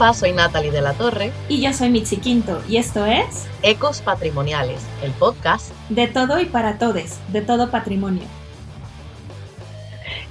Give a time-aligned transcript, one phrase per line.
[0.00, 1.30] Soy Natalie de la Torre.
[1.46, 6.46] Y yo soy Mitzi Quinto, y esto es Ecos Patrimoniales, el podcast de todo y
[6.46, 8.24] para todes, de todo patrimonio.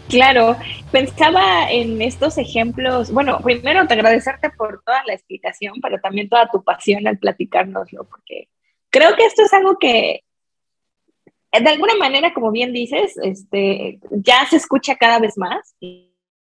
[0.10, 0.58] Claro,
[0.92, 3.12] pensaba en estos ejemplos.
[3.12, 8.06] Bueno, primero te agradecerte por toda la explicación, pero también toda tu pasión al platicárnoslo,
[8.06, 8.50] porque
[8.90, 10.24] creo que esto es algo que
[11.54, 15.76] de alguna manera, como bien dices, este, ya se escucha cada vez más,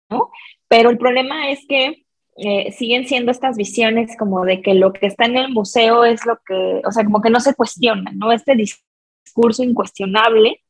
[0.10, 0.30] ¿no?
[0.68, 2.05] Pero el problema es que
[2.38, 6.26] eh, siguen siendo estas visiones como de que lo que está en el museo es
[6.26, 8.32] lo que, o sea, como que no se cuestiona, ¿no?
[8.32, 10.62] Este discurso incuestionable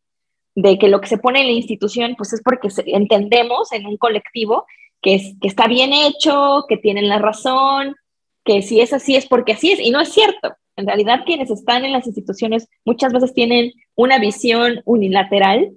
[0.54, 3.98] de que lo que se pone en la institución, pues es porque entendemos en un
[3.98, 4.66] colectivo
[5.02, 7.96] que, es, que está bien hecho, que tienen la razón,
[8.44, 10.56] que si es así es porque así es, y no es cierto.
[10.78, 15.72] En realidad, quienes están en las instituciones muchas veces tienen una visión unilateral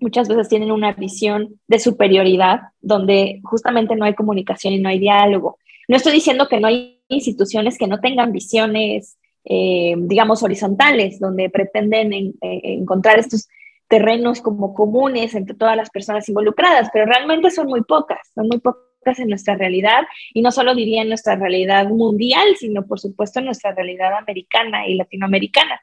[0.00, 4.98] muchas veces tienen una visión de superioridad donde justamente no hay comunicación y no hay
[4.98, 5.58] diálogo.
[5.88, 11.50] No estoy diciendo que no hay instituciones que no tengan visiones, eh, digamos, horizontales, donde
[11.50, 13.48] pretenden eh, encontrar estos
[13.88, 18.58] terrenos como comunes entre todas las personas involucradas, pero realmente son muy pocas, son muy
[18.60, 23.40] pocas en nuestra realidad y no solo diría en nuestra realidad mundial, sino por supuesto
[23.40, 25.80] en nuestra realidad americana y latinoamericana.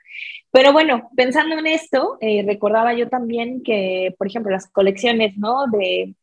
[0.51, 5.67] Pero bueno, pensando en esto, eh, recordaba yo también que, por ejemplo, las colecciones, ¿no?
[5.67, 6.15] De,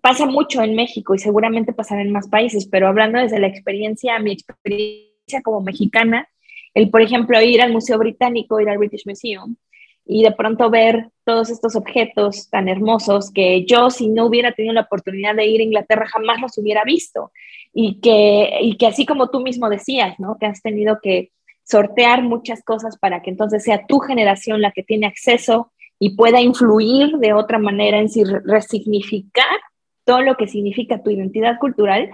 [0.00, 4.18] pasa mucho en México y seguramente pasará en más países, pero hablando desde la experiencia,
[4.18, 6.28] mi experiencia como mexicana,
[6.74, 9.56] el, por ejemplo, ir al Museo Británico, ir al British Museum,
[10.04, 14.74] y de pronto ver todos estos objetos tan hermosos que yo si no hubiera tenido
[14.74, 17.30] la oportunidad de ir a Inglaterra jamás los hubiera visto
[17.72, 20.36] y que, y que así como tú mismo decías, ¿no?
[20.40, 21.30] Que has tenido que
[21.72, 26.40] sortear muchas cosas para que entonces sea tu generación la que tiene acceso y pueda
[26.40, 29.58] influir de otra manera en si resignificar
[30.04, 32.10] todo lo que significa tu identidad cultural,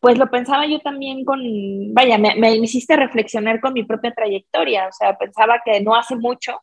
[0.00, 1.40] pues lo pensaba yo también con,
[1.92, 6.60] vaya, me, hiciste reflexionar con mi propia trayectoria, o sea, pensaba que no hace mucho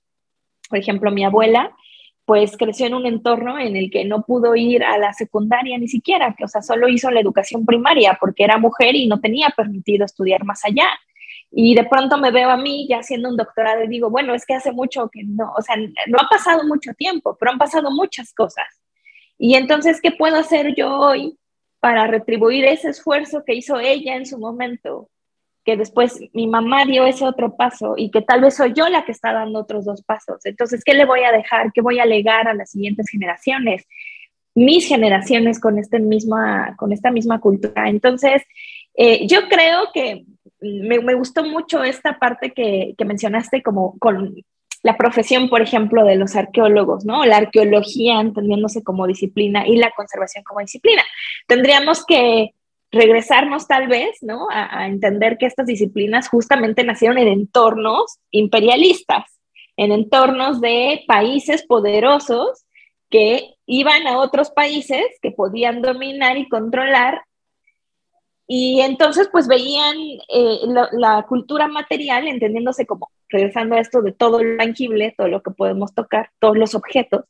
[0.70, 1.76] por ejemplo, mi abuela,
[2.26, 5.88] pues creció en un entorno en el que no pudo ir a la secundaria ni
[5.88, 9.50] siquiera, que, o sea, solo hizo la educación primaria porque era mujer y no tenía
[9.56, 10.88] permitido estudiar más allá.
[11.52, 14.46] Y de pronto me veo a mí ya haciendo un doctorado y digo, bueno, es
[14.46, 17.92] que hace mucho que no, o sea, no ha pasado mucho tiempo, pero han pasado
[17.92, 18.66] muchas cosas.
[19.38, 21.38] Y entonces, ¿qué puedo hacer yo hoy
[21.80, 25.10] para retribuir ese esfuerzo que hizo ella en su momento?
[25.66, 29.04] que después mi mamá dio ese otro paso y que tal vez soy yo la
[29.04, 30.46] que está dando otros dos pasos.
[30.46, 31.72] Entonces, ¿qué le voy a dejar?
[31.74, 33.88] ¿Qué voy a legar a las siguientes generaciones?
[34.54, 37.90] Mis generaciones con, este misma, con esta misma cultura.
[37.90, 38.44] Entonces,
[38.94, 40.26] eh, yo creo que
[40.62, 44.36] me, gustó mucho esta parte que mencionaste como con
[44.86, 47.26] la profesión, por ejemplo, de los arqueólogos, ¿no?
[47.26, 51.02] La arqueología entendiéndose como disciplina y la conservación como disciplina.
[51.48, 52.52] Tendríamos que
[52.92, 54.46] regresarnos tal vez, ¿no?
[54.52, 59.40] A, entender que estas disciplinas justamente nacieron en entornos imperialistas,
[59.76, 62.66] en entornos de países poderosos
[63.10, 67.24] que iban a otros países que podían dominar y controlar
[68.48, 69.96] y entonces pues veían
[70.30, 70.60] eh,
[70.92, 75.52] la, cultura material, entendiéndose como, regresando a esto de todo lo tangible, todo lo que
[75.52, 77.26] podemos tocar, todos los objetos,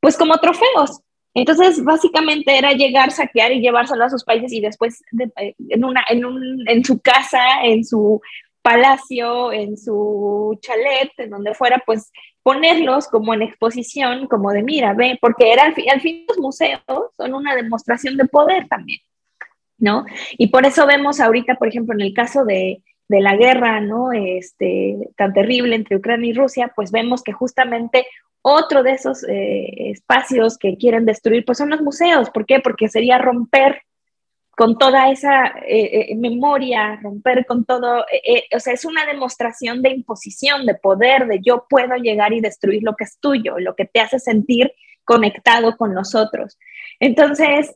[0.00, 1.00] pues como trofeos,
[1.34, 5.02] entonces, básicamente era llegar, saquear y llevárselo a sus países y después
[5.38, 8.20] eh, en, una, en, un, en su casa, en su
[8.60, 12.12] palacio, en su chalet, en donde fuera, pues
[12.42, 16.38] ponerlos como en exposición, como de mira, ve, porque era al fin, al fin los
[16.38, 16.82] museos
[17.16, 19.00] son una demostración de poder también,
[19.82, 20.06] ¿no?
[20.38, 24.10] Y por eso vemos ahorita, por ejemplo, en el caso de, la guerra, ¿no?
[24.12, 28.06] Este, tan terrible entre Ucrania y Rusia, pues vemos que justamente
[28.40, 32.30] otro de esos eh, espacios que quieren destruir, pues son los museos.
[32.30, 32.60] ¿Por qué?
[32.60, 33.82] Porque sería romper
[34.56, 39.90] con toda esa eh, eh, memoria, romper con todo, o sea, es una demostración de
[39.90, 43.84] imposición, de poder, de yo puedo llegar y destruir lo que es tuyo, lo que
[43.84, 44.72] te hace sentir
[45.04, 46.58] conectado con nosotros.
[47.02, 47.74] Entonces,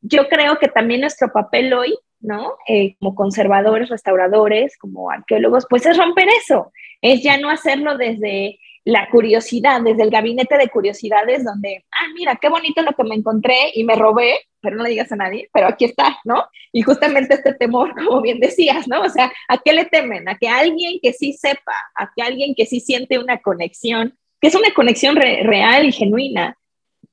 [0.00, 2.54] yo creo que también nuestro papel hoy, ¿no?
[2.98, 6.72] como conservadores, restauradores, como arqueólogos, pues es romper eso,
[7.02, 12.38] es ya no hacerlo desde la curiosidad, desde el gabinete de curiosidades, donde, ah, mira,
[12.40, 15.50] qué bonito lo que me encontré y me robé, pero no le digas a nadie,
[15.52, 16.46] pero aquí está, ¿no?
[16.72, 19.02] Y justamente este temor, como bien decías, ¿no?
[19.02, 20.26] O sea, ¿a qué le temen?
[20.26, 24.48] A que alguien que sí sepa, a que alguien que sí siente una conexión, que
[24.48, 26.56] es una conexión real y genuina,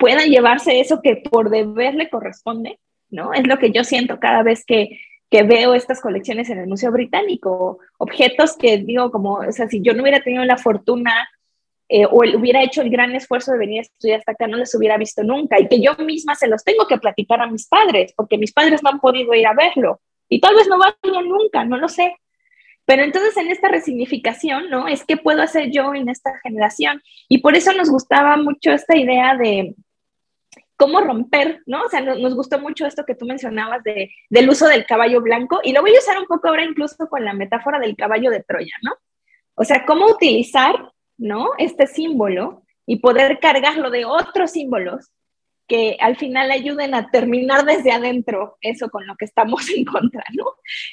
[0.01, 2.79] pueda llevarse eso que por deber le corresponde,
[3.11, 3.33] ¿no?
[3.35, 4.99] Es lo que yo siento cada vez que,
[5.29, 9.79] que veo estas colecciones en el Museo Británico, objetos que digo como, o sea, si
[9.83, 11.29] yo no hubiera tenido la fortuna
[11.87, 14.73] eh, o hubiera hecho el gran esfuerzo de venir a estudiar hasta acá, no les
[14.73, 18.11] hubiera visto nunca y que yo misma se los tengo que platicar a mis padres,
[18.17, 21.63] porque mis padres no han podido ir a verlo, Y tal vez no vaya nunca,
[21.63, 22.15] no lo sé.
[22.85, 24.87] Pero entonces en esta resignificación, ¿no?
[24.87, 27.03] Es qué puedo hacer yo en esta generación.
[27.29, 29.75] Y por eso nos gustaba mucho esta idea de
[30.81, 31.83] cómo romper, ¿no?
[31.83, 35.59] O sea, nos, gustó mucho esto que tú mencionabas de, del uso del caballo blanco
[35.63, 38.41] y lo voy a usar un poco ahora incluso con la metáfora del caballo de
[38.41, 38.93] Troya, ¿no?
[39.53, 41.49] O sea, cómo utilizar, ¿no?
[41.59, 45.11] Este símbolo y poder cargarlo de otros símbolos
[45.67, 50.23] que al final ayuden a terminar desde adentro eso con lo que estamos en contra,
[50.33, 50.45] ¿no?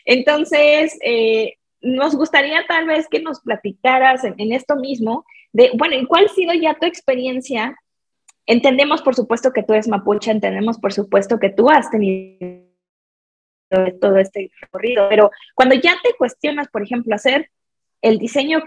[0.05, 5.25] Entonces, eh, nos gustaría tal vez que nos platicaras en, en, esto mismo
[5.55, 7.75] de, bueno, ¿y cuál ha sido ya tu experiencia
[8.49, 12.67] Entendemos, por supuesto, que tú eres mapuche, entendemos, por supuesto, que tú has tenido
[14.01, 17.51] todo este recorrido, pero cuando ya te cuestionas, por ejemplo, hacer
[18.01, 18.63] el diseño,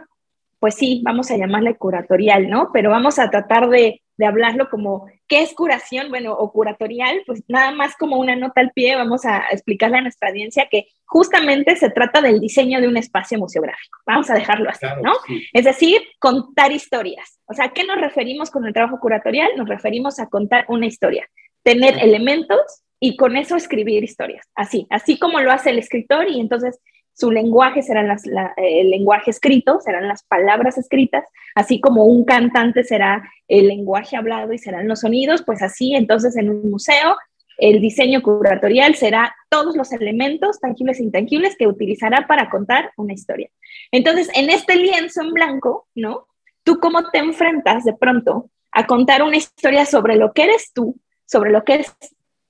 [0.59, 2.69] pues sí, vamos a llamarle curatorial, ¿no?
[2.71, 7.43] Pero vamos a tratar de de hablarlo como qué es curación, bueno, o curatorial, pues
[7.47, 11.75] nada más como una nota al pie, vamos a explicarle a nuestra audiencia que justamente
[11.75, 13.97] se trata del diseño de un espacio museográfico.
[14.05, 15.13] Vamos a dejarlo así, ¿no?
[15.53, 17.39] Es decir, contar historias.
[17.47, 19.49] O sea, ¿a qué nos referimos con el trabajo curatorial?
[19.57, 21.27] Nos referimos a contar una historia,
[21.63, 24.45] tener elementos y con eso escribir historias.
[24.53, 26.79] Así, así como lo hace el escritor y entonces
[27.13, 28.23] su lenguaje será las,
[28.57, 31.25] el lenguaje escrito, serán las palabras escritas,
[31.55, 36.35] así como un cantante será el lenguaje hablado y serán los sonidos, pues así entonces
[36.37, 37.15] en un museo
[37.57, 43.13] el diseño curatorial será todos los elementos tangibles e intangibles que utilizará para contar una
[43.13, 43.51] historia.
[43.91, 46.25] Entonces, en este lienzo en blanco, ¿no?
[46.63, 50.95] ¿Tú cómo te enfrentas de pronto a contar una historia sobre lo que eres tú,
[51.25, 51.95] sobre lo que es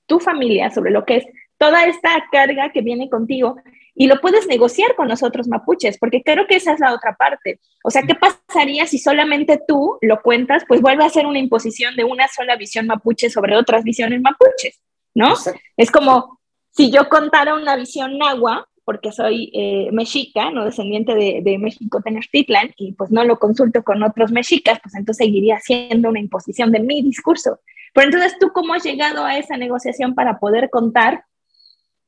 [0.06, 1.26] tu familia, sobre lo que es
[1.58, 3.56] toda esta carga que viene contigo
[3.94, 7.14] y lo puedes negociar con los otros mapuches, porque creo que esa es la otra
[7.16, 7.60] parte.
[7.84, 10.64] O sea, ¿qué pasaría si solamente tú lo cuentas?
[10.66, 14.80] Pues vuelve a ser una imposición de una sola visión mapuche sobre otras visiones mapuches,
[15.14, 15.34] ¿no?
[15.76, 16.40] Es como
[16.70, 22.00] si yo contara una visión nahua, porque soy eh, mexica, no descendiente de, de, México
[22.02, 26.72] Tenochtitlan, y pues no lo consulto con otros mexicas, pues entonces seguiría siendo una imposición
[26.72, 27.60] de mi discurso.
[27.94, 31.24] Pero entonces, ¿tú cómo has llegado a esa negociación para poder contar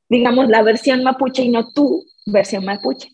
[0.09, 3.11] digamos, la versión mapuche y no tu versión mapuche.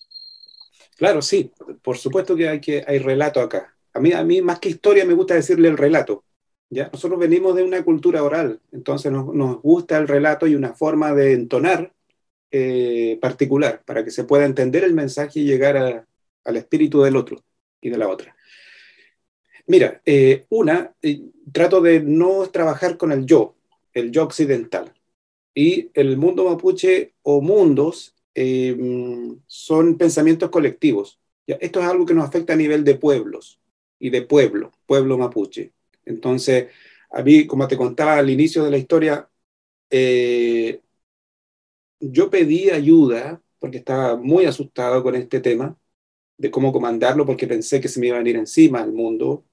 [0.98, 1.52] Claro, sí,
[1.82, 3.76] por supuesto que hay, que, hay relato acá.
[3.94, 6.24] A mí, a mí, más que historia, me gusta decirle el relato.
[6.70, 6.90] ¿ya?
[6.92, 11.34] Nosotros venimos de una cultura oral, entonces nos, gusta el relato y una forma de
[11.34, 11.94] entonar
[12.52, 16.06] eh, particular para que se pueda entender el mensaje y llegar
[16.44, 17.44] al espíritu del otro
[17.82, 18.36] y de la otra.
[19.68, 21.22] Mira, eh, una, eh,
[21.52, 23.56] trato de no trabajar con el yo,
[23.94, 24.94] el yo occidental
[25.54, 28.78] y el mundo mapuche o mundos eh,
[29.48, 31.20] son pensamientos colectivos.
[31.46, 33.60] Esto es algo que nos afecta a nivel de pueblos
[34.00, 35.74] y de pueblo, pueblo mapuche.
[36.06, 36.68] Entonces,
[37.12, 39.30] a mí, como te contaba al inicio de la historia,
[39.90, 40.82] eh,
[42.00, 45.78] yo pedí ayuda porque estaba muy asustado con este tema
[46.38, 49.46] de cómo comandarlo, porque pensé que se me iba a venir encima el mundo,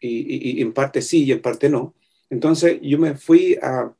[0.00, 1.94] y en parte sí y en parte no.
[2.28, 3.94] Entonces yo me fui a,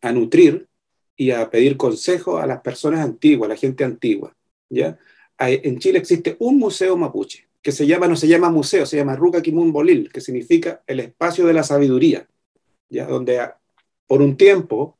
[0.00, 0.68] a nutrir
[1.16, 4.36] y a pedir consejo a las personas antiguas, a la gente antigua.
[4.68, 4.98] ¿ya?
[5.38, 9.16] En Chile existe un museo mapuche, que se llama, no se llama museo, se llama
[9.16, 12.28] Ruca Kimun Bolil, que significa el espacio de la sabiduría,
[12.88, 13.06] ¿ya?
[13.06, 13.40] donde
[14.06, 14.98] por un tiempo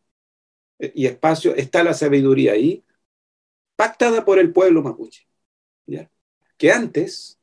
[0.79, 2.83] eh, y espacio está la sabiduría ahí,
[3.77, 5.29] pactada por el pueblo mapuche,
[5.87, 6.11] ¿ya?
[6.57, 7.39] que antes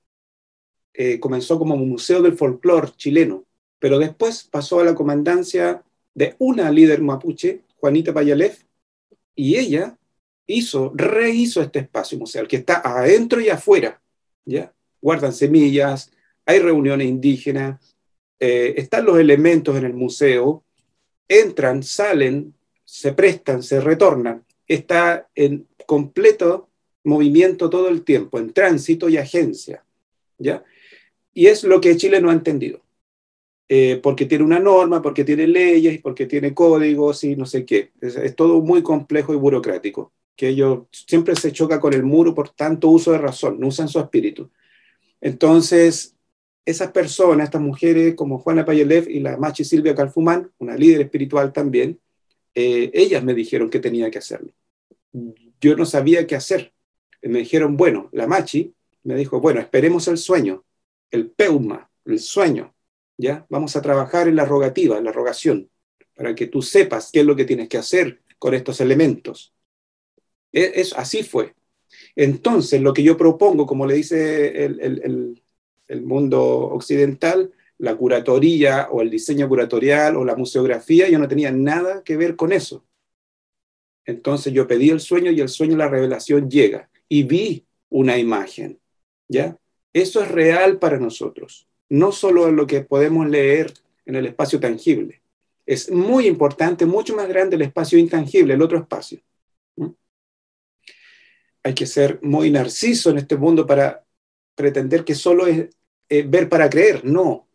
[0.93, 3.45] eh, comenzó como un museo del folclore chileno,
[3.79, 8.63] pero después pasó a la comandancia de una líder mapuche, Juanita Payalef,
[9.35, 9.97] y ella
[10.47, 14.01] hizo, rehizo este espacio museal que está adentro y afuera,
[14.45, 14.73] ¿ya?
[15.01, 16.11] Guardan semillas,
[16.45, 17.95] hay reuniones indígenas,
[18.39, 20.63] eh, están los elementos en el museo,
[21.27, 22.53] entran, salen,
[22.83, 26.69] se prestan, se retornan, está en completo
[27.03, 29.83] movimiento todo el tiempo, en tránsito y agencia,
[30.37, 30.63] ¿ya?
[31.33, 32.81] Y es lo que Chile no ha entendido.
[33.75, 37.91] Eh, porque tiene una norma, porque tiene leyes, porque tiene códigos y no sé qué.
[38.01, 42.49] Es, todo muy complejo y burocrático, que ellos siempre se choca con el muro por
[42.49, 44.51] tanto uso de razón, no usan su espíritu.
[45.21, 46.15] Entonces,
[46.63, 51.51] esas personas, estas mujeres como Juana Payelev y la Machi Silvia Calfumán, una líder espiritual
[51.51, 51.99] también,
[52.53, 54.53] eh, ellas me dijeron que tenía que hacerlo.
[55.59, 56.73] Yo no sabía qué hacer.
[57.23, 60.63] Me dijeron, bueno, la Machi me dijo, bueno, esperemos el sueño,
[61.09, 62.72] el peuma, el sueño
[63.17, 63.45] ¿ya?
[63.49, 65.69] Vamos a trabajar en la rogativa, en la rogación,
[66.15, 69.53] para que tú sepas qué es lo que tienes que hacer con estos elementos.
[70.51, 71.55] E, es, así fue.
[72.15, 75.41] Entonces, lo que yo propongo, como le dice el,
[75.87, 81.51] el mundo occidental, la curatoría o el diseño curatorial o la museografía, yo no tenía
[81.51, 82.85] nada que ver con eso.
[84.05, 88.79] Entonces yo pedí el sueño y el sueño, la revelación llega y vi una imagen,
[89.27, 89.57] ¿ya?
[89.93, 93.71] Eso es real para nosotros, no solo en lo que podemos leer
[94.07, 95.21] en el espacio tangible.
[95.63, 99.21] Es muy importante, mucho más grande el espacio intangible, el otro espacio.
[101.61, 104.03] Hay que ser muy narciso en este mundo para
[104.55, 105.69] pretender que solo es
[106.09, 107.05] eh, ver para creer.
[107.05, 107.47] No,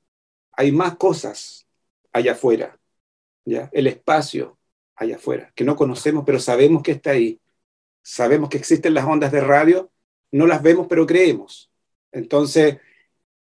[0.53, 1.67] hay más cosas
[2.13, 2.79] allá afuera.
[3.45, 3.69] ¿ya?
[3.73, 4.57] El espacio
[4.95, 7.41] allá afuera, que no conocemos, pero sabemos que está ahí.
[8.03, 9.91] Sabemos que existen las ondas de radio,
[10.31, 11.73] no las vemos, pero creemos.
[12.13, 12.79] Entonces,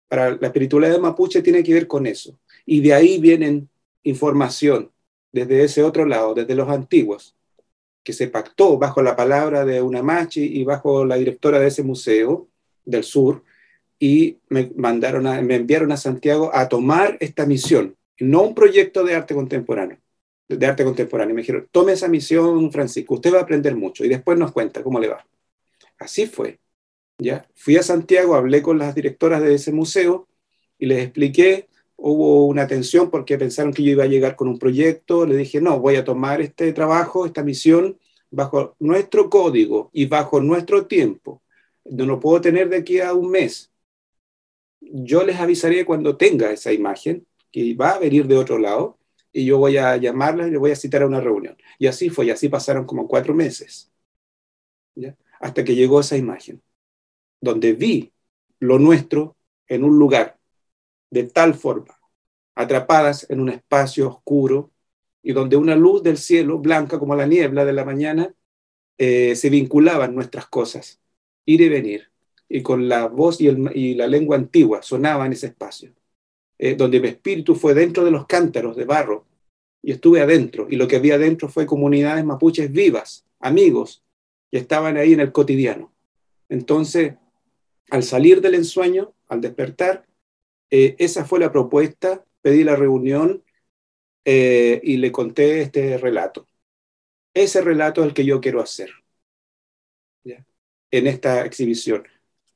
[0.07, 2.37] para la espiritualidad Mapuche tiene que ver con eso.
[2.65, 3.69] Y de ahí vienen
[4.03, 4.91] información,
[5.31, 7.35] desde ese otro lado, desde los antiguos,
[8.03, 12.47] que se pactó bajo la palabra de Unamachi y bajo la directora de ese museo
[12.85, 13.43] del sur,
[13.99, 19.15] y me, mandaron me enviaron a Santiago a tomar esta misión, no un proyecto de
[19.15, 19.97] arte contemporáneo,
[20.47, 21.33] de arte contemporáneo.
[21.33, 24.83] Me dijeron, tome esa misión, Francisco, usted va a aprender mucho y después nos cuenta
[24.83, 25.25] cómo le va.
[25.97, 26.59] Así fue.
[27.17, 27.47] ¿Ya?
[27.55, 30.27] Fui a Santiago, hablé con las directoras de ese museo
[30.77, 34.59] y les expliqué, hubo una tensión porque pensaron que yo iba a llegar con un
[34.59, 37.97] proyecto, le dije, no, voy a tomar este trabajo, esta misión,
[38.31, 41.41] bajo nuestro código y bajo nuestro tiempo.
[41.85, 43.71] No lo puedo tener de aquí a un mes.
[44.81, 48.97] Yo les avisaré cuando tenga esa imagen, que va a venir de otro lado,
[49.31, 51.57] y yo voy a llamarla y le voy a citar a una reunión.
[51.79, 53.91] Y así fue, y así pasaron como cuatro meses,
[55.39, 56.61] hasta que llegó esa imagen
[57.45, 58.11] donde vi
[58.59, 59.37] lo nuestro
[59.69, 60.37] en un lugar
[61.09, 61.97] de tal forma,
[62.55, 64.71] atrapadas en un espacio oscuro
[65.23, 68.33] y donde una luz del cielo, blanca como la niebla de la mañana,
[68.97, 70.99] eh, se vinculaban nuestras cosas,
[71.45, 72.09] ir y venir,
[72.49, 75.93] y con la voz y, la lengua antigua sonaba en ese espacio,
[76.57, 79.25] eh, donde mi espíritu fue dentro de los cántaros de barro,
[79.81, 84.03] y estuve adentro, y lo que había adentro fue comunidades mapuches vivas, amigos,
[84.51, 85.91] que estaban ahí en el cotidiano.
[86.49, 87.15] Entonces,
[87.89, 90.05] al salir del ensueño, al despertar,
[90.69, 93.43] eh, esa fue la propuesta, pedí la reunión
[94.25, 96.47] eh, y le conté este relato.
[97.33, 98.91] Ese relato es el que yo quiero hacer
[100.91, 102.07] en esta exhibición.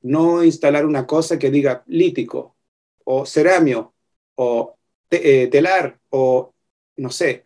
[0.01, 2.55] No instalar una cosa que diga lítico
[3.03, 3.93] o ceramio
[4.36, 4.77] o
[5.12, 6.53] eh, telar o
[6.98, 7.45] no sé,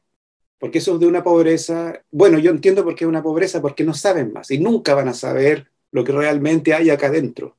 [0.59, 2.03] porque eso es de una pobreza.
[2.11, 5.07] Bueno, yo entiendo por qué es una pobreza, porque no saben más y nunca van
[5.07, 7.57] a saber lo que realmente hay acá adentro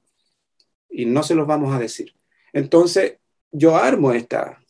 [0.94, 2.14] y no se los vamos a decir.
[2.52, 3.16] Entonces,
[3.50, 4.62] yo armo esta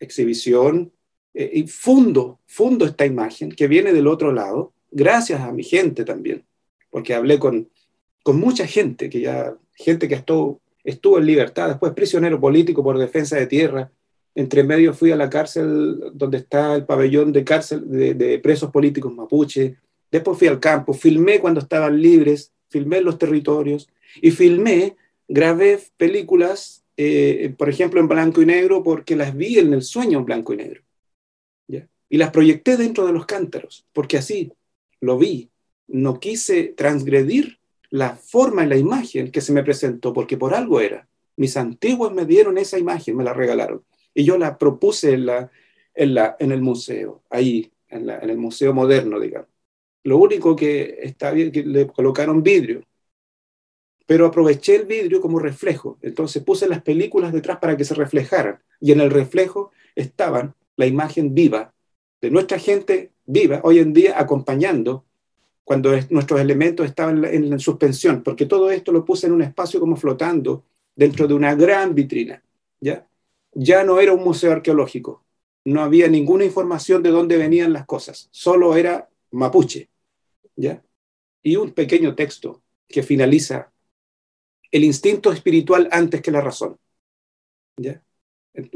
[0.00, 0.92] exhibición
[1.34, 6.04] eh, y fundo, fundo esta imagen que viene del otro lado, gracias a mi gente
[6.04, 6.44] también,
[6.90, 7.68] porque hablé con,
[8.22, 12.98] con mucha gente, que ya, gente que estuvo, estuvo en libertad, después prisionero político por
[12.98, 13.90] defensa de tierra,
[14.34, 18.70] entre medio fui a la cárcel donde está el pabellón de cárcel de, de, presos
[18.70, 19.76] políticos mapuche,
[20.10, 23.88] después fui al campo, filmé cuando estaban libres, filmé los territorios
[24.22, 24.96] y filmé
[25.28, 30.18] grabé películas, eh, por ejemplo, en blanco y negro, porque las vi en el sueño
[30.18, 30.82] en blanco y negro.
[32.10, 34.50] Y las proyecté dentro de los cántaros, porque así
[35.00, 35.50] lo vi.
[35.86, 37.58] No quise transgredir
[37.90, 41.06] la forma y la imagen que se me presentó, porque por algo era.
[41.36, 43.84] Mis antiguos me dieron esa imagen, me la regalaron.
[44.14, 45.50] Y yo la propuse en, la,
[45.94, 49.50] en, la, en el museo, ahí, en, en el museo moderno, digamos.
[50.04, 52.82] Lo único que está bien, que le colocaron vidrio,
[54.08, 55.98] pero aproveché el vidrio como reflejo.
[56.00, 60.86] Entonces puse las películas detrás para que se reflejaran y en el reflejo estaban la
[60.86, 61.74] imagen viva
[62.18, 65.04] de nuestra gente viva hoy en día acompañando
[65.62, 69.94] cuando nuestros elementos estaban en, suspensión, porque todo esto lo puse en un espacio como
[69.94, 70.64] flotando
[70.96, 72.42] dentro de una gran vitrina.
[72.80, 73.06] ¿ya?
[73.52, 75.22] ya no era un museo arqueológico,
[75.66, 79.90] no había ninguna información de dónde venían las cosas, solo era mapuche.
[80.56, 80.82] ¿ya?
[81.42, 83.70] Y un pequeño texto que finaliza
[84.70, 86.78] el instinto espiritual antes que la razón.
[87.76, 88.02] ¿Ya?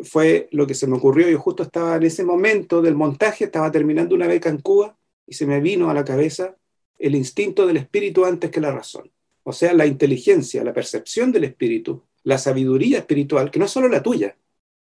[0.05, 1.29] Fue lo que se me ocurrió.
[1.29, 4.97] Yo justo estaba en ese momento del montaje, estaba terminando una beca en Cuba
[5.27, 6.57] y se me vino a la cabeza
[6.99, 9.11] el instinto del espíritu antes que la razón.
[9.43, 13.89] O sea, la inteligencia, la percepción del espíritu, la sabiduría espiritual, que no es solo
[13.89, 14.37] la tuya,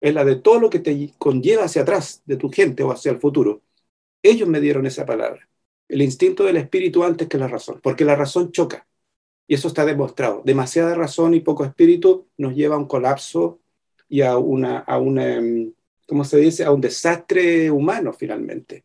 [0.01, 3.13] es la de todo lo que te conlleva hacia atrás, de tu gente o hacia
[3.13, 3.63] el futuro.
[4.23, 5.49] Ellos me dieron esa palabra,
[5.89, 8.87] el instinto del espíritu antes que la razón, porque la razón choca.
[9.53, 10.41] Y eso está demostrado.
[10.47, 13.61] Demasiada razón y poco espíritu nos lleva a un colapso
[14.09, 15.75] y a una, a una em,
[16.09, 16.65] ¿cómo se dice?
[16.65, 18.83] A un desastre humano finalmente,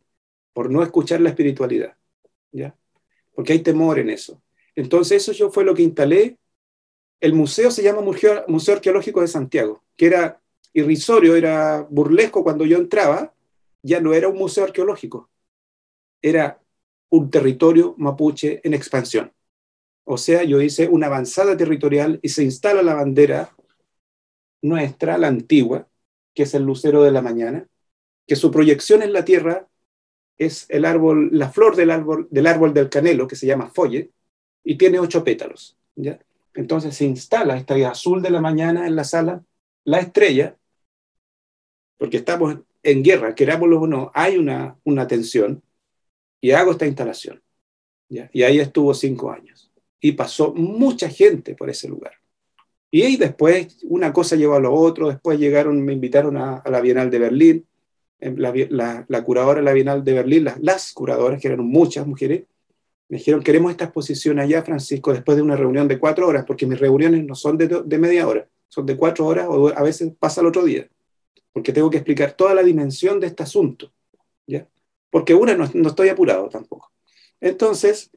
[0.52, 1.96] por no escuchar la espiritualidad.
[2.52, 2.76] ¿ya?
[3.34, 4.42] Porque hay temor en eso.
[4.76, 6.36] Entonces eso yo fue lo que instalé.
[7.18, 10.38] El museo se llama Museo, museo Arqueológico de Santiago, que era
[10.74, 13.32] irrisorio, era burlesco cuando yo entraba,
[13.82, 15.30] ya no era un museo arqueológico,
[16.20, 16.60] era
[17.08, 19.32] un territorio mapuche en expansión.
[20.10, 23.54] O sea, yo hice una avanzada territorial y se instala la bandera
[24.62, 25.86] nuestra, la antigua,
[26.32, 27.68] que es el lucero de la mañana,
[28.26, 29.68] que su proyección en la tierra
[30.38, 34.10] es el árbol, la flor del árbol del, árbol del canelo, que se llama folle,
[34.64, 35.76] y tiene ocho pétalos.
[36.54, 39.44] Entonces se instala esta azul de la mañana en la sala,
[39.84, 40.56] la estrella,
[41.98, 45.62] porque estamos en guerra, querámoslo o no, hay una, una tensión,
[46.40, 47.42] y hago esta instalación.
[48.08, 49.57] Y ahí estuvo cinco años
[50.00, 52.12] y pasó mucha gente por ese lugar.
[52.90, 57.10] Y después una cosa llevó a lo otro, después llegaron, me invitaron a, la Bienal
[57.10, 57.66] de Berlín,
[58.20, 62.44] la, la, curadora de la Bienal de Berlín, las, las, curadoras, que eran muchas mujeres,
[63.08, 66.66] me dijeron, queremos esta exposición allá, Francisco, después de una reunión de cuatro horas, porque
[66.66, 70.12] mis reuniones no son de, de media hora, son de cuatro horas o a veces
[70.18, 70.88] pasa el otro día,
[71.52, 73.92] porque tengo que explicar toda la dimensión de este asunto,
[74.46, 74.66] ¿ya?
[75.10, 76.92] Porque una, no, no estoy apurado tampoco.
[77.40, 78.10] Entonces,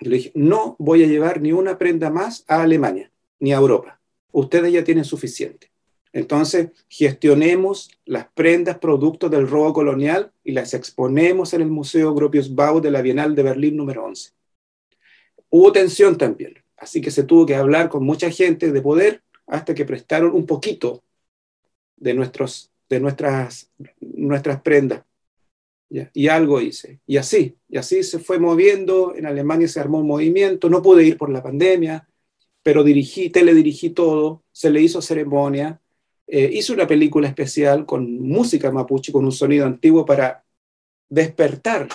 [0.00, 4.00] le dije, no voy a llevar ni una prenda más a Alemania, ni a Europa.
[4.32, 5.70] Ustedes ya tienen suficiente.
[6.12, 12.54] Entonces, gestionemos las prendas productos del robo colonial y las exponemos en el Museo Gropius
[12.54, 14.32] Bau de la Bienal de Berlín número 11.
[15.50, 19.74] Hubo tensión también, así que se tuvo que hablar con mucha gente de poder hasta
[19.74, 21.02] que prestaron un poquito
[21.96, 25.02] de, nuestros, de nuestras, nuestras prendas
[25.90, 27.00] y algo hice.
[27.06, 29.14] Y así, y así se fue moviendo.
[29.14, 30.68] En Alemania se armó un movimiento.
[30.68, 32.08] No pude ir por la pandemia,
[32.62, 34.42] pero dirigí, teledirigí todo.
[34.52, 35.80] Se le hizo ceremonia.
[36.26, 40.44] Eh, hice una película especial con música mapuche, con un sonido antiguo para
[41.08, 41.88] despertar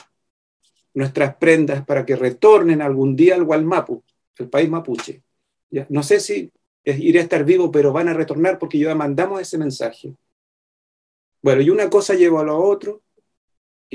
[0.96, 4.04] nuestras prendas para que retornen algún día al Gualmapu,
[4.38, 5.22] el país mapuche.
[5.90, 6.52] No sé si
[6.84, 10.16] iré a estar vivo, pero van a retornar porque ya mandamos ese mensaje.
[11.42, 13.03] Bueno, y una cosa llevó a lo otro,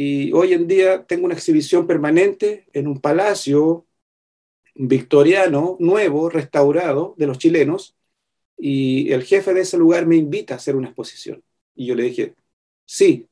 [0.00, 3.84] y hoy en día tengo una exhibición permanente en un palacio
[4.76, 7.96] victoriano, nuevo, restaurado, de los chilenos,
[8.56, 11.42] y el jefe de ese lugar me invita a hacer una exposición.
[11.74, 12.36] Y yo le dije,
[12.86, 13.26] sí,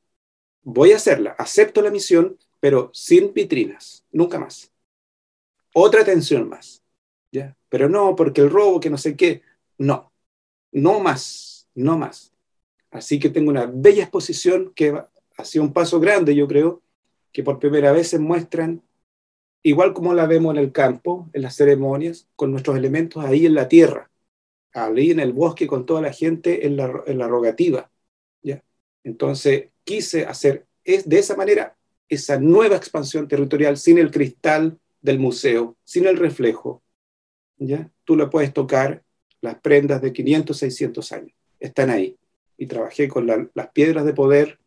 [0.61, 4.69] voy a hacerla, acepto la misión, pero sin vitrinas, nunca más.
[5.73, 6.83] Otra atención más,
[7.31, 7.55] ¿ya?
[7.69, 9.41] Pero no, porque el robo, que no sé qué,
[9.77, 10.11] no,
[10.73, 12.33] no más, no más.
[12.91, 15.01] Así que tengo una bella exposición que
[15.37, 16.81] ha sido un paso grande, yo creo,
[17.31, 18.81] que por primera vez se muestran,
[19.61, 23.53] igual como la vemos en el campo, en las ceremonias, con nuestros elementos ahí en
[23.53, 24.09] la tierra,
[24.73, 26.87] ahí en el bosque con toda la gente en la,
[27.27, 27.91] rogativa.
[28.41, 28.63] ¿ya?
[29.03, 31.77] Entonces quise hacer es, de esa manera
[32.09, 36.81] esa nueva expansión territorial sin el cristal del museo, sin el reflejo.
[37.57, 37.91] ¿ya?
[38.05, 39.03] Tú la puedes tocar,
[39.41, 42.17] las prendas de 500, 600 años, están ahí.
[42.57, 44.57] Y trabajé con las piedras de poder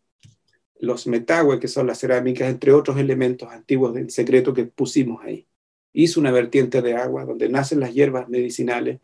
[0.80, 5.46] los metagües, que son las cerámicas, entre otros elementos antiguos del secreto que pusimos ahí.
[5.92, 9.00] Hizo una vertiente de agua donde nacen las hierbas medicinales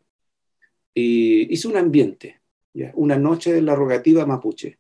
[0.95, 2.41] y hizo un ambiente,
[2.95, 4.79] una noche de la rogativa mapuche,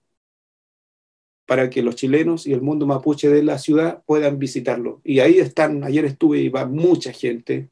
[1.46, 5.00] para que los chilenos y el mundo mapuche de la ciudad puedan visitarlo.
[5.04, 7.70] Y ahí están, ayer estuve y va mucha gente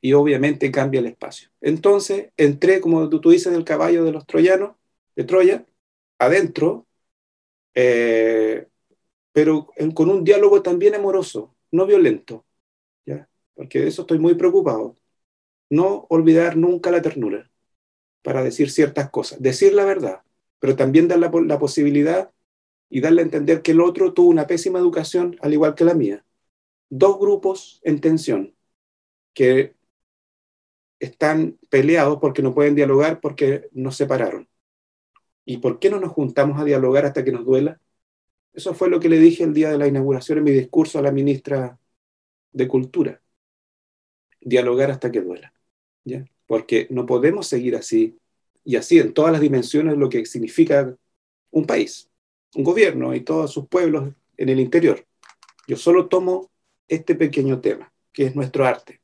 [0.00, 1.48] y obviamente cambia el espacio.
[1.60, 4.76] Entonces entré, como tú, tú dices, del caballo de los troyanos,
[5.16, 5.66] de Troya,
[6.18, 6.87] adentro
[7.80, 8.66] eh,
[9.30, 12.44] pero con un diálogo también amoroso, no violento,
[13.54, 14.96] porque de eso estoy muy preocupado.
[15.70, 17.50] No olvidar nunca la ternura
[18.22, 20.22] para decir ciertas cosas, decir la verdad,
[20.58, 22.32] pero también dar la, la posibilidad
[22.90, 25.94] y darle a entender que el otro tuvo una pésima educación al igual que la
[25.94, 26.24] mía.
[26.90, 28.56] Dos grupos en tensión
[29.34, 29.76] que
[30.98, 34.48] están peleados porque no pueden dialogar porque nos separaron.
[35.48, 37.80] ¿Y por qué no nos juntamos a dialogar hasta que nos duela?
[38.52, 41.02] Eso fue lo que le dije el día de la inauguración en mi discurso a
[41.02, 41.78] la ministra
[42.52, 43.22] de Cultura.
[44.42, 45.54] Dialogar hasta que duela.
[46.04, 46.22] ¿ya?
[46.46, 48.18] Porque no podemos seguir así
[48.62, 50.94] y así en todas las dimensiones lo que significa
[51.50, 52.10] un país,
[52.54, 55.06] un gobierno y todos sus pueblos en el interior.
[55.66, 56.50] Yo solo tomo
[56.88, 59.00] este pequeño tema, que es nuestro arte.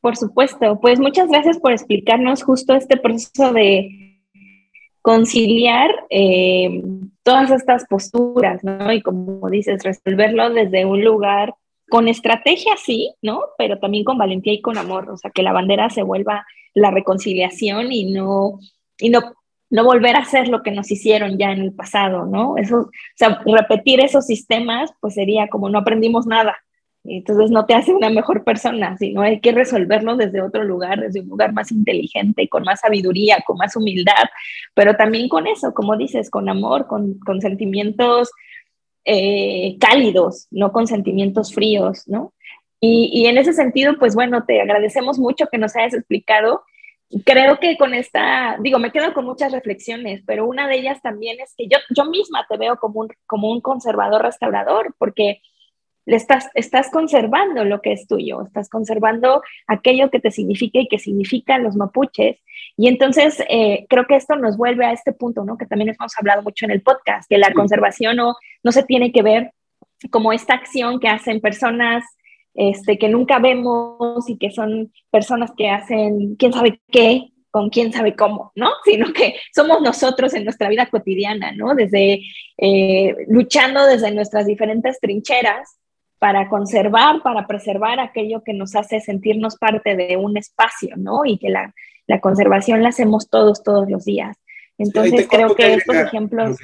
[0.00, 4.09] Por supuesto, pues muchas gracias por explicarnos justo este proceso de
[5.02, 6.82] conciliar eh,
[7.22, 8.92] todas estas posturas, ¿no?
[8.92, 11.54] Y como dices, resolverlo desde un lugar
[11.88, 13.42] con estrategia, sí, ¿no?
[13.58, 16.90] Pero también con valentía y con amor, o sea, que la bandera se vuelva la
[16.90, 18.60] reconciliación y no,
[18.98, 19.20] y no,
[19.70, 22.56] no volver a hacer lo que nos hicieron ya en el pasado, ¿no?
[22.56, 26.56] Eso, o sea, repetir esos sistemas, pues sería como no aprendimos nada,
[27.04, 31.20] entonces no te hace una mejor persona, sino hay que resolverlo desde otro lugar, desde
[31.20, 34.24] un lugar más inteligente, con más sabiduría, con más humildad,
[34.74, 38.30] pero también con eso, como dices, con amor, con, con sentimientos
[39.04, 42.34] eh, cálidos, no con sentimientos fríos, ¿no?
[42.80, 46.62] Y, y, en ese sentido, pues bueno, te agradecemos mucho que nos hayas explicado.
[47.24, 51.40] Creo que con esta, digo, me quedo con muchas reflexiones, pero una de ellas también
[51.40, 55.42] es que yo, yo misma te veo como un, como un conservador restaurador, porque
[56.06, 60.88] le estás, estás conservando lo que es tuyo, estás conservando aquello que te significa y
[60.88, 62.38] que significan los mapuches.
[62.76, 65.56] Y entonces eh, creo que esto nos vuelve a este punto, ¿no?
[65.56, 69.12] Que también hemos hablado mucho en el podcast, que la conservación no, no se tiene
[69.12, 69.52] que ver
[70.10, 72.04] como esta acción que hacen personas
[72.54, 77.92] este, que nunca vemos y que son personas que hacen quién sabe qué, con quién
[77.92, 78.70] sabe cómo, ¿no?
[78.84, 81.74] Sino que somos nosotros en nuestra vida cotidiana, ¿no?
[81.74, 82.22] Desde
[82.58, 85.79] eh, luchando desde nuestras diferentes trincheras
[86.20, 91.24] para conservar, para preservar aquello que nos hace sentirnos parte de un espacio, ¿no?
[91.24, 91.74] Y que la,
[92.06, 94.36] la conservación la hacemos todos, todos los días.
[94.76, 96.58] Entonces creo que, estos ejemplos...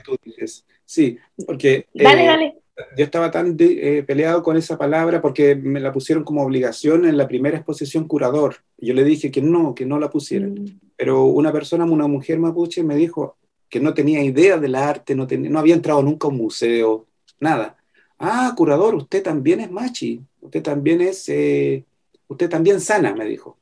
[0.85, 1.87] Sí, porque...
[1.95, 2.59] Dale, eh, dale.
[2.99, 7.16] Yo estaba tan eh, peleado con esa palabra porque me la pusieron como obligación en
[7.16, 8.57] la primera exposición curador.
[8.77, 10.53] Yo le dije que no, que no la pusieran.
[10.53, 10.81] Mm.
[10.97, 13.38] Pero una persona, una mujer mapuche, me dijo
[13.71, 17.07] que no tenía idea del arte, no, tenía, no había entrado nunca a un museo,
[17.40, 17.79] nada.
[18.18, 21.85] Ah, curador, usted también es machi, usted también es, eh,
[22.29, 23.59] usted también sana, me dijo.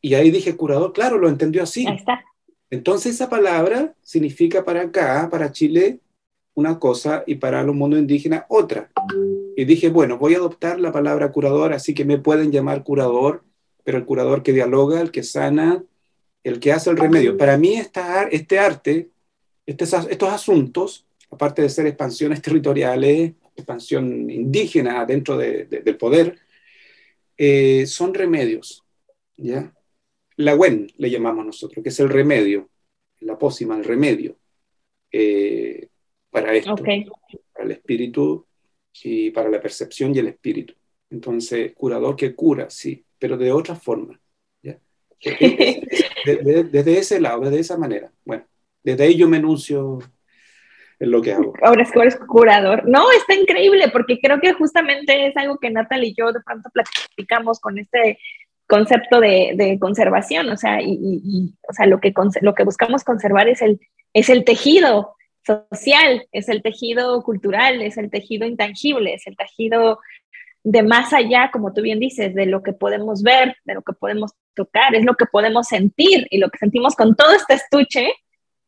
[0.00, 1.86] Y ahí dije, curador, claro, lo entendió así.
[1.86, 2.24] Ahí está.
[2.70, 6.00] Entonces esa palabra significa para acá, para Chile,
[6.54, 8.90] una cosa y para los mundos indígenas otra.
[9.56, 13.44] Y dije, bueno, voy a adoptar la palabra curador, así que me pueden llamar curador,
[13.84, 15.84] pero el curador que dialoga, el que sana,
[16.42, 17.36] el que hace el remedio.
[17.36, 19.10] Para mí esta, este arte,
[19.64, 21.05] estos, estos asuntos,
[21.36, 26.38] aparte de ser expansiones territoriales, expansión indígena dentro del poder,
[27.36, 28.82] eh, son remedios.
[29.36, 29.72] ¿ya?
[30.36, 32.70] La WEN le llamamos nosotros, que es el remedio,
[33.20, 34.38] la pócima, el remedio
[35.12, 35.88] eh,
[36.30, 38.46] para esto, para el espíritu
[39.02, 40.74] y para la percepción y el espíritu.
[41.10, 44.18] Entonces, curador que cura, sí, pero de otra forma.
[44.62, 44.78] ¿ya?
[46.24, 48.12] Desde, ese lado, desde esa manera.
[48.24, 48.44] Bueno,
[48.82, 50.00] desde ahí yo me enuncio
[50.98, 51.52] es lo que hago.
[51.62, 52.88] Ahora es que eres curador.
[52.88, 56.70] No, está increíble porque creo que justamente es algo que Natalie y yo de pronto
[56.70, 58.18] platicamos con este
[58.66, 63.48] concepto de, de conservación, o sea, y, o sea, lo que, lo que buscamos conservar
[63.48, 63.80] es el,
[64.12, 70.00] es el tejido social, es el tejido cultural, es el tejido intangible, es el tejido
[70.64, 73.92] de más allá, como tú bien dices, de lo que podemos ver, de lo que
[73.92, 78.12] podemos tocar, es lo que podemos sentir y lo que sentimos con todo este estuche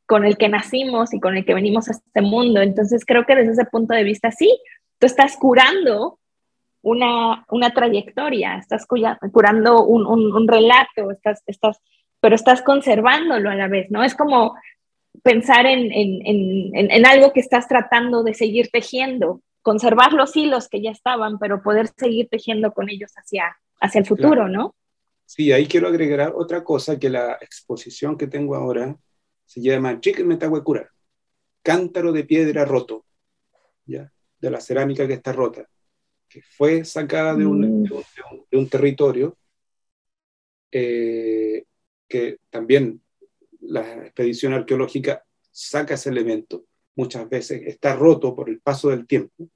[0.08, 2.62] con el que nacimos y con el que venimos a este mundo.
[2.62, 4.58] Entonces creo que desde ese punto de vista, sí,
[4.98, 6.18] tú estás curando
[6.80, 11.78] una, una trayectoria, estás curando un, un, relato, estás, estás,
[12.20, 14.02] pero estás conservándolo a la vez, ¿no?
[14.02, 14.54] Es como
[15.22, 20.70] pensar en, en, en, en, algo que estás tratando de seguir tejiendo, conservar los hilos
[20.70, 24.74] que ya estaban, pero poder seguir tejiendo con ellos hacia, hacia el futuro, ¿no?
[25.26, 28.96] Sí, ahí quiero agregar otra cosa, que la exposición que tengo ahora
[29.48, 30.92] se llama Chiquimetahuecura,
[31.62, 33.06] cántaro de piedra roto,
[33.86, 34.12] ¿ya?
[34.38, 35.66] de la cerámica que está rota,
[36.28, 37.84] que fue sacada de un, mm.
[38.50, 39.38] de un, territorio
[40.70, 41.64] eh,
[42.06, 43.00] que también
[43.60, 46.66] la expedición arqueológica saca ese elemento.
[46.94, 49.48] Muchas veces está roto por el paso del tiempo.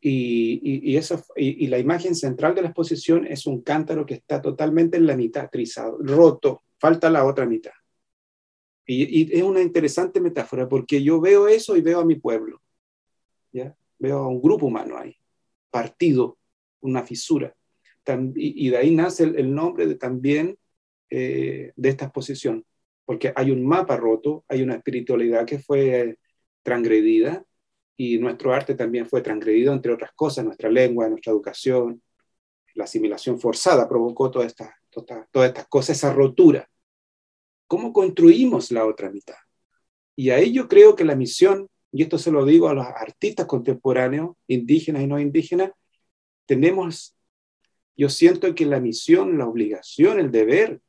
[0.00, 0.98] Y, y,
[1.36, 5.14] y, la imagen central de la exposición es un cántaro que está totalmente en la
[5.14, 7.72] mitad, trizado, roto, falta la otra mitad.
[8.92, 12.60] Y, es una interesante metáfora porque yo veo eso y veo a mi pueblo.
[13.52, 13.76] ¿ya?
[13.98, 15.16] Veo a un grupo humano ahí,
[15.70, 16.38] partido,
[16.80, 17.54] una fisura.
[18.34, 20.58] y, de ahí nace el, nombre de, también
[21.08, 22.64] eh, de esta exposición,
[23.04, 26.18] porque hay un mapa roto, hay una espiritualidad que fue
[26.62, 27.44] transgredida
[27.96, 32.02] y nuestro arte también fue transgredido, entre otras cosas, nuestra lengua, nuestra educación,
[32.74, 36.68] la asimilación forzada provocó todas estas, todas estas cosas, esa rotura.
[37.70, 39.36] ¿Cómo construimos la otra mitad?
[40.16, 43.46] Y ahí yo creo que la misión, y esto se lo digo a los artistas
[43.46, 45.70] contemporáneos, indígenas y no indígenas,
[46.46, 47.16] tenemos,
[47.96, 50.80] yo siento que la misión, la obligación, el deber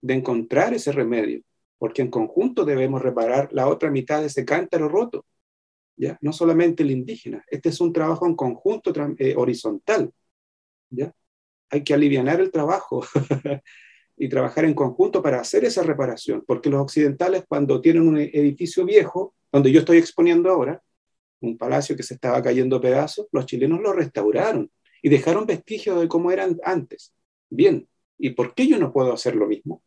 [0.00, 1.42] de encontrar ese remedio,
[1.76, 5.26] porque en conjunto debemos reparar la otra mitad de ese cántaro roto,
[5.96, 6.18] ¿ya?
[6.20, 10.12] No solamente el indígena, este es un trabajo en conjunto eh, horizontal,
[10.88, 11.12] ¿ya?
[11.68, 13.04] Hay que aliviar el trabajo
[14.18, 18.84] y trabajar en conjunto para hacer esa reparación, porque los occidentales cuando tienen un edificio
[18.84, 20.82] viejo, donde yo estoy exponiendo ahora,
[21.40, 24.70] un palacio que se estaba cayendo pedazos, los chilenos lo restauraron
[25.02, 27.14] y dejaron vestigios de cómo eran antes.
[27.48, 29.82] Bien, ¿y por qué yo no puedo hacer lo mismo?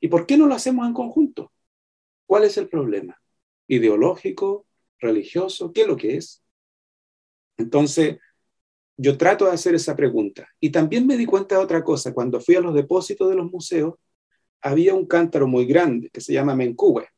[0.00, 1.52] ¿Y por qué no lo hacemos en conjunto?
[2.26, 3.20] ¿Cuál es el problema?
[3.66, 4.66] ¿Ideológico?
[4.98, 5.72] religioso?
[5.72, 6.42] ¿Qué es lo que es?
[7.56, 8.18] Entonces,
[8.96, 10.48] yo trato de hacer esa pregunta.
[10.60, 12.14] Y también me di cuenta de otra cosa.
[12.14, 13.94] Cuando fui a los depósitos de los museos,
[14.60, 17.08] había un cántaro muy grande que se llama Mencube.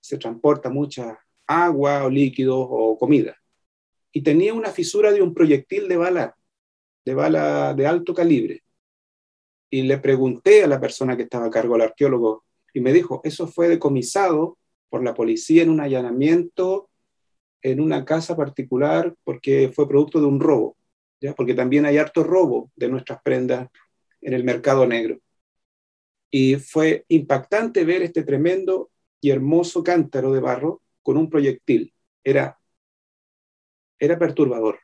[0.00, 3.36] Se transporta mucha agua o líquidos o comida.
[4.12, 6.36] Y tenía una fisura de un proyectil de bala,
[7.04, 8.62] de bala de alto calibre.
[9.70, 13.20] Y le pregunté a la persona que estaba a cargo, al arqueólogo, y me dijo,
[13.24, 16.88] eso fue decomisado por la policía en un allanamiento
[17.62, 20.76] en una casa particular porque fue producto de un robo,
[21.36, 23.68] porque también hay harto robo de nuestras prendas
[24.20, 25.18] en el mercado negro.
[26.30, 31.94] Y fue impactante ver este tremendo y hermoso cántaro de barro con un proyectil.
[32.22, 32.58] Era,
[33.98, 34.80] era perturbador,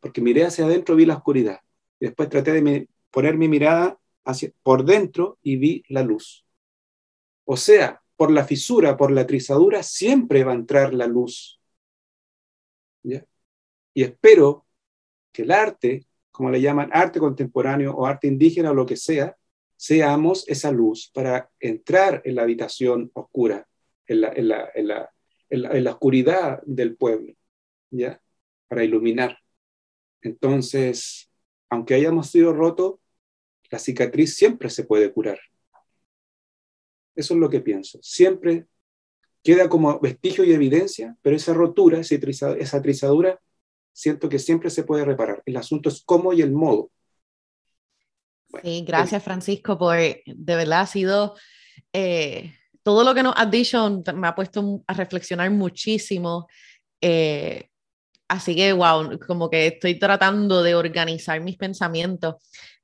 [0.00, 1.60] porque miré hacia adentro, vi la oscuridad.
[1.98, 6.44] Después traté de poner mi mirada hacia, por dentro y vi la luz.
[7.44, 11.60] O sea, por la fisura, por la trizadura, siempre va a entrar la luz.
[13.02, 14.63] Y espero
[15.34, 19.36] que el arte, como le llaman arte contemporáneo o arte indígena o lo que sea,
[19.76, 23.66] seamos esa luz para entrar en la habitación oscura,
[24.06, 27.34] en la, oscuridad del pueblo,
[27.90, 28.22] ¿ya?
[28.68, 29.38] Para iluminar.
[30.22, 31.30] Entonces,
[31.68, 32.94] aunque hayamos sido rotos,
[33.70, 35.40] la cicatriz siempre se puede curar.
[37.16, 37.98] Eso es lo que pienso.
[38.02, 38.66] Siempre
[39.42, 43.40] queda como vestigio y evidencia, pero esa rotura, esa trizadura,
[43.94, 45.42] siento que siempre se puede reparar.
[45.46, 46.90] El asunto es cómo y el modo.
[48.62, 51.36] sí, gracias Francisco, por de verdad ha sido
[51.92, 52.52] eh,
[52.82, 56.48] todo lo que nos has dicho me ha puesto a reflexionar muchísimo.
[57.00, 57.68] Eh,
[58.28, 62.34] así que, wow, como que estoy tratando de organizar mis pensamientos,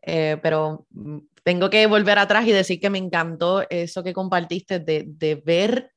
[0.00, 4.78] eh, pero mm, tengo que volver atrás y decir que me encantó eso que compartiste
[4.78, 5.92] de, de ver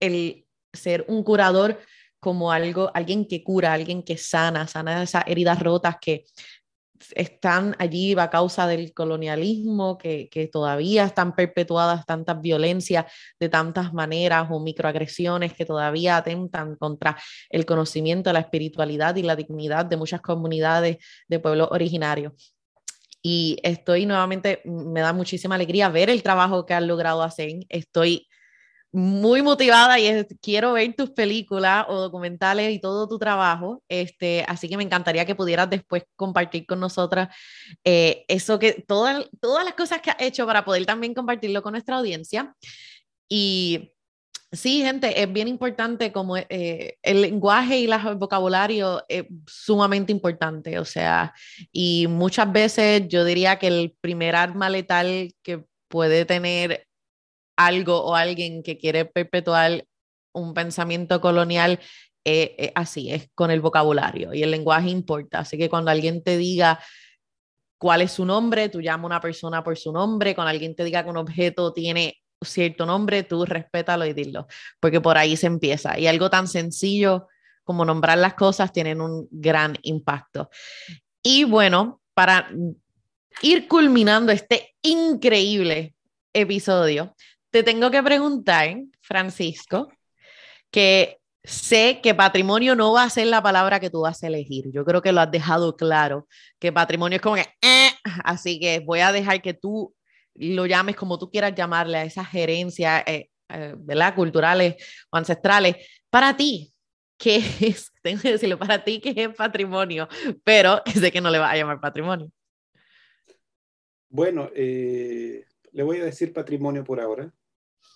[0.00, 1.78] el ser un curador
[2.20, 6.26] como algo, alguien que cura, alguien que sana, sana esas heridas rotas que
[7.14, 13.06] están allí a causa del colonialismo, que, que, todavía están perpetuadas tantas violencias
[13.38, 17.16] de tantas maneras o microagresiones que todavía atentan contra
[17.48, 22.32] el conocimiento, la espiritualidad y la dignidad de muchas comunidades de pueblos originarios.
[23.22, 27.50] Y estoy nuevamente, me da muchísima alegría ver el trabajo que han logrado hacer.
[27.68, 28.26] Estoy
[28.92, 33.82] muy motivada y quiero ver tus películas o documentales y todo tu trabajo.
[33.88, 37.34] Este, así que me encantaría que pudieras después compartir con nosotras
[37.84, 41.72] eh, eso que todas, todas las cosas que has hecho para poder también compartirlo con
[41.72, 42.54] nuestra audiencia.
[43.28, 43.92] Y
[44.50, 50.80] sí, gente, es bien importante como eh, el lenguaje y el vocabulario es sumamente importante.
[50.80, 51.32] O sea,
[51.72, 56.89] y muchas veces yo diría que el primer arma letal que puede tener
[57.66, 59.84] algo o alguien que quiere perpetuar
[60.32, 61.80] un pensamiento colonial,
[62.24, 65.40] eh, así es con el vocabulario y el lenguaje importa.
[65.40, 66.78] Así que cuando alguien te diga
[67.78, 70.84] cuál es su nombre, tú llamas a una persona por su nombre, cuando alguien te
[70.84, 74.46] diga que un objeto tiene cierto nombre, tú respétalo y dilo,
[74.80, 75.98] porque por ahí se empieza.
[75.98, 77.28] Y algo tan sencillo
[77.64, 80.50] como nombrar las cosas tienen un gran impacto.
[81.22, 82.50] Y bueno, para
[83.42, 85.94] ir culminando este increíble
[86.32, 87.14] episodio,
[87.50, 89.92] te tengo que preguntar, Francisco,
[90.70, 94.70] que sé que patrimonio no va a ser la palabra que tú vas a elegir.
[94.72, 97.90] Yo creo que lo has dejado claro, que patrimonio es como que, eh",
[98.24, 99.94] así que voy a dejar que tú
[100.34, 103.74] lo llames como tú quieras llamarle a esas gerencias, eh, eh.
[104.14, 104.76] Culturales
[105.10, 105.76] o ancestrales.
[106.08, 106.72] Para ti,
[107.18, 107.90] ¿qué es?
[108.02, 110.08] Tengo que decirlo, para ti, ¿qué es patrimonio?
[110.44, 112.30] Pero sé que no le va a llamar patrimonio.
[114.08, 117.32] Bueno, le voy a decir patrimonio por ahora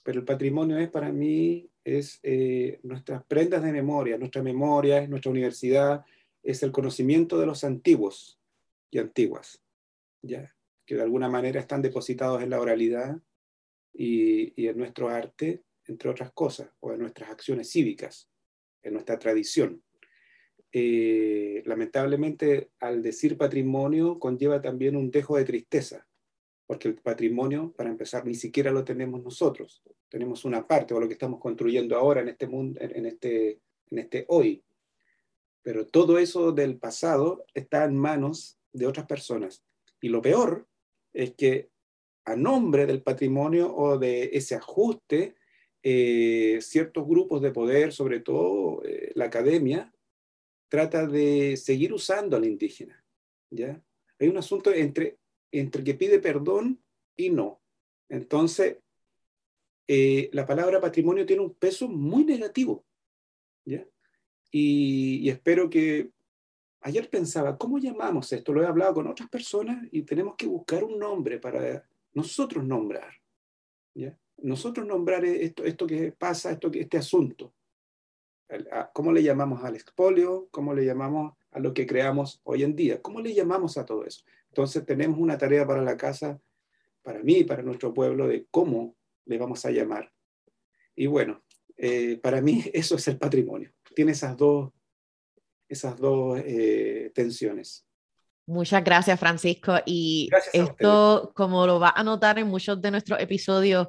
[0.04, 5.08] pero el patrimonio es para mí, es eh, nuestras prendas de memoria, nuestra memoria, es
[5.08, 6.04] nuestra universidad,
[6.42, 8.38] es el conocimiento de los antiguos
[8.90, 9.62] y antiguas,
[10.22, 10.54] ¿ya?
[10.86, 13.18] que de alguna manera están depositados en la oralidad
[13.94, 18.28] y, en nuestro arte, entre otras cosas, o en nuestras acciones cívicas,
[18.82, 19.82] en nuestra tradición.
[20.70, 26.06] Eh, lamentablemente, al decir patrimonio, conlleva también un dejo de tristeza,
[26.66, 29.82] porque el patrimonio, para empezar, ni siquiera lo tenemos nosotros.
[30.08, 33.98] Tenemos una parte, o lo que estamos construyendo ahora en este mundo, en este, en
[33.98, 34.62] este hoy.
[35.62, 39.62] Pero todo eso del pasado está en manos de otras personas.
[40.00, 40.66] Y lo peor
[41.12, 41.70] es que
[42.24, 45.34] a nombre del patrimonio o de ese ajuste,
[45.82, 49.92] eh, ciertos grupos de poder, sobre todo eh, la academia,
[50.68, 53.04] trata de seguir usando al indígena.
[53.50, 53.82] ¿ya?
[54.18, 55.18] Hay un asunto entre
[55.60, 56.82] entre que pide perdón
[57.16, 57.60] y no.
[58.08, 58.78] Entonces,
[59.86, 62.84] eh, la palabra patrimonio tiene un peso muy negativo,
[63.64, 63.86] ¿ya?
[64.50, 66.10] Y, espero que...
[66.80, 68.52] Ayer pensaba, ¿cómo llamamos esto?
[68.52, 73.10] Lo he hablado con otras personas y tenemos que buscar un nombre para nosotros nombrar.
[73.94, 74.18] ¿ya?
[74.36, 77.54] Nosotros nombrar esto, esto que pasa, esto, este asunto.
[78.92, 80.48] ¿Cómo le llamamos al expolio?
[80.50, 83.00] ¿Cómo le llamamos a lo que creamos hoy en día?
[83.00, 84.24] ¿Cómo le llamamos a todo eso?
[84.54, 86.38] Entonces tenemos una tarea para la casa,
[87.02, 90.12] para mí y para nuestro pueblo, de cómo le vamos a llamar.
[90.94, 91.42] Y bueno,
[91.76, 93.72] eh, para mí eso es el patrimonio.
[93.96, 94.70] Tiene esas dos,
[95.68, 97.84] esas dos eh, tensiones.
[98.46, 99.74] Muchas gracias, Francisco.
[99.86, 103.88] Y esto, como lo va a notar en muchos de nuestros episodios,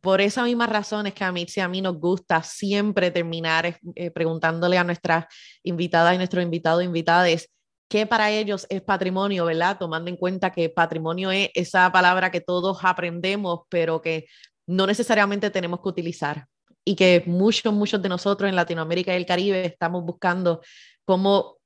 [0.00, 4.10] por esa misma razón es que a mí, a mí nos gusta siempre terminar eh,
[4.10, 5.26] preguntándole a nuestras
[5.64, 7.46] invitadas y nuestros invitados e invitadas
[7.88, 9.78] qué para ellos es patrimonio, ¿verdad?
[9.78, 14.26] Tomando en cuenta que patrimonio es esa palabra que todos aprendemos, pero que
[14.66, 16.46] no necesariamente tenemos que utilizar
[16.84, 20.60] y que muchos, muchos de nosotros en Latinoamérica y el Caribe estamos buscando
[21.04, 21.56] cómo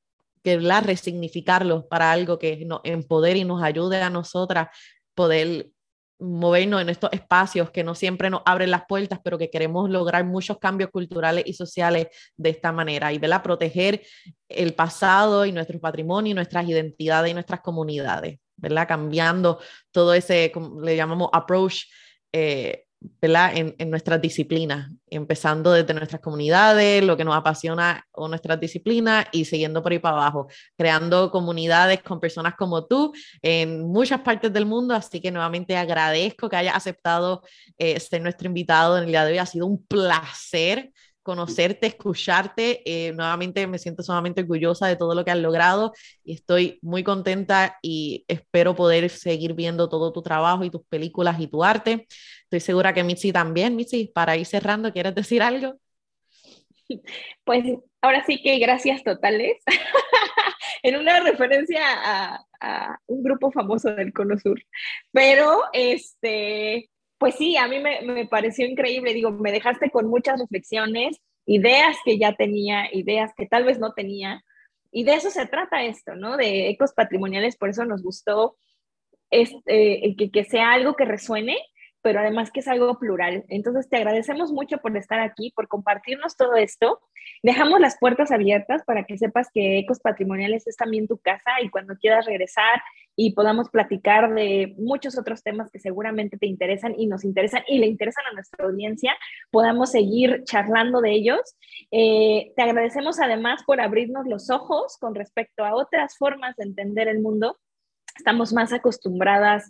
[0.42, 4.68] que la resignificarlo para algo que nos empodere y nos ayude a nosotras
[5.14, 5.70] poder
[6.20, 10.24] movernos en estos espacios que no siempre nos abren las puertas, pero que queremos lograr
[10.24, 13.42] muchos cambios culturales y sociales de esta manera y ¿verdad?
[13.42, 14.02] proteger
[14.48, 18.86] el pasado y nuestro patrimonio nuestras identidades y nuestras comunidades, ¿verdad?
[18.86, 20.52] cambiando todo ese,
[20.82, 21.84] le llamamos approach
[22.32, 22.84] eh,
[23.22, 29.26] en, en, nuestras disciplinas, empezando desde nuestras comunidades, lo que nos apasiona o nuestras disciplinas
[29.32, 34.52] y siguiendo por ahí para abajo, creando comunidades con personas como tú en muchas partes
[34.52, 34.94] del mundo.
[34.94, 37.42] Así que nuevamente agradezco que hayas aceptado
[37.78, 39.38] eh, ser nuestro invitado en el día de hoy.
[39.38, 40.92] Ha sido un placer
[41.30, 42.82] conocerte, escucharte.
[42.84, 45.92] Eh, nuevamente me siento sumamente orgullosa de todo lo que has logrado
[46.24, 51.38] y estoy muy contenta y espero poder seguir viendo todo tu trabajo y tus películas
[51.38, 52.08] y tu arte.
[52.42, 53.76] Estoy segura que Mitzi también.
[53.76, 55.76] Mitzi, para ir cerrando, ¿quieres decir algo?
[57.44, 57.64] Pues
[58.00, 59.58] ahora sí que gracias totales.
[60.82, 64.60] en una referencia a, a, un grupo famoso del Cono Sur.
[65.12, 66.89] Pero este,
[67.20, 71.98] pues sí, a mí me, me, pareció increíble, digo, me dejaste con muchas reflexiones, ideas
[72.02, 74.42] que ya tenía, ideas que tal vez no tenía,
[74.90, 76.38] y de eso se trata esto, ¿no?
[76.38, 78.56] De ecos patrimoniales, por eso nos gustó
[79.30, 81.58] este, que, que sea algo que resuene
[82.02, 83.44] pero además que es algo plural.
[83.48, 87.00] Entonces, te agradecemos mucho por estar aquí, por compartirnos todo esto.
[87.42, 91.68] Dejamos las puertas abiertas para que sepas que Ecos Patrimoniales es también tu casa y
[91.68, 92.82] cuando quieras regresar
[93.22, 97.76] y podamos platicar de muchos otros temas que seguramente te interesan y nos interesan y
[97.76, 99.14] le interesan a nuestra audiencia,
[99.50, 101.40] podamos seguir charlando de ellos.
[101.90, 107.08] Eh, te agradecemos además por abrirnos los ojos con respecto a otras formas de entender
[107.08, 107.58] el mundo.
[108.16, 109.68] Estamos más acostumbradas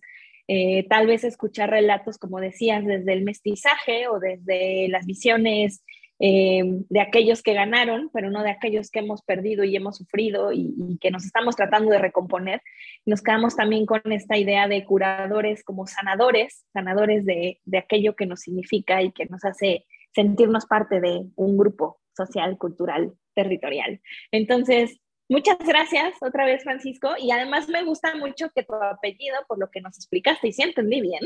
[0.52, 5.84] eh, tal vez escuchar relatos, como decías, desde el mestizaje o desde las visiones
[6.20, 10.52] eh, de aquellos que ganaron, pero no de aquellos que hemos perdido y hemos sufrido
[10.52, 12.62] y, que nos estamos tratando de recomponer.
[13.06, 18.26] Nos quedamos también con esta idea de curadores como sanadores, sanadores de, de aquello que
[18.26, 24.00] nos significa y que nos hace sentirnos parte de un grupo social, cultural, territorial.
[24.30, 27.10] Entonces, Muchas gracias otra vez, Francisco.
[27.16, 30.62] Y además me gusta mucho que tu apellido, por lo que nos explicaste y si
[30.62, 31.22] entendí bien,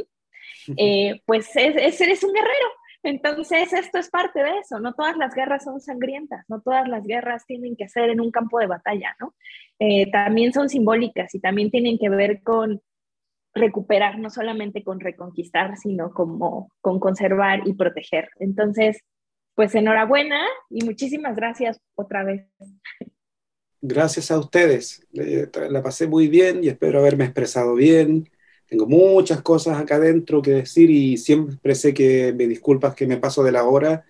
[0.77, 2.69] eh, pues es, eres un guerrero.
[3.05, 4.81] Entonces, esto es parte de eso.
[4.81, 8.31] No todas las guerras son sangrientas, no todas las guerras tienen que ser en un
[8.31, 9.35] campo de batalla, ¿no?
[9.79, 12.83] Eh, también son simbólicas y también tienen que ver con
[13.55, 18.31] recuperar, no solamente con reconquistar, sino como con conservar y proteger.
[18.41, 18.99] Entonces,
[19.55, 22.49] pues enhorabuena y muchísimas gracias otra vez
[23.85, 25.07] gracias a ustedes.
[25.13, 28.31] La pasé muy bien y espero haberme expresado bien.
[28.69, 33.19] Tengo muchas cosas acá adentro que decir y siempre sé que me disculpas que me
[33.19, 34.05] paso de la hora,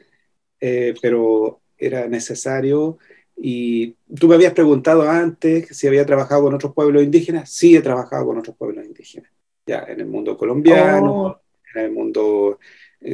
[0.60, 2.98] eh, pero era necesario.
[3.36, 7.50] Y tú me habías preguntado antes si había trabajado con otros pueblos indígenas.
[7.50, 9.30] Sí, he trabajado con otros pueblos indígenas.
[9.66, 11.40] Ya en el mundo colombiano, oh.
[11.74, 12.58] en el mundo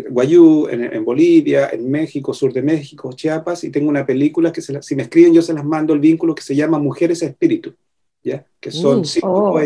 [0.09, 4.95] Guayú, en, Bolivia, en México, sur de México, Chiapas, y tengo una película que si
[4.95, 7.75] me escriben yo se las mando el vínculo que se llama Mujeres Espíritu,
[8.23, 8.47] ¿ya?
[8.61, 9.61] que son mm, cinco oh,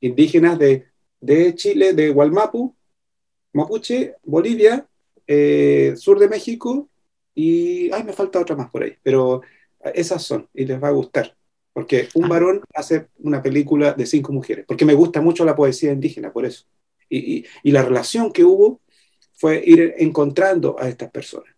[0.00, 0.86] indígenas de,
[1.20, 2.74] de, Chile, de Gualmapu,
[3.52, 4.86] Mapuche, Bolivia,
[5.26, 6.88] eh, sur de México,
[7.34, 9.42] y ay, me falta otra más por ahí, pero
[9.94, 11.36] esas son, y les va a gustar,
[11.72, 12.28] porque un ah.
[12.28, 16.44] varón hace una película de cinco mujeres, porque me gusta mucho la poesía indígena, por
[16.44, 16.64] eso.
[17.08, 18.80] Y, y, y la relación que hubo
[19.36, 21.54] fue ir encontrando a estas personas.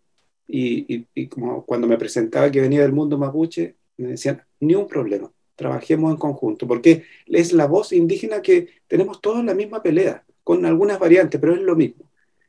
[0.51, 5.31] Y, como cuando me presentaba que venía del mundo mapuche, me decían, ni un problema,
[5.59, 10.65] trabajemos en conjunto, porque es la voz indígena que tenemos todos la misma pelea, con
[10.65, 12.05] algunas variantes, pero es lo mismo.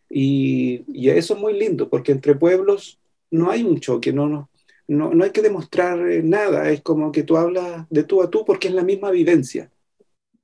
[0.09, 3.01] Y, y eso es muy lindo, porque entre pueblos
[3.33, 4.49] no hay un choque, no, no,
[4.87, 8.31] no, no hay que demostrar eh, nada, es como que tú hablas de tú a
[8.31, 9.71] tú porque es la misma vivencia.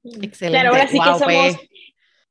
[0.03, 0.61] Excelente.
[0.61, 1.57] Claro, ahora sí que somos pues.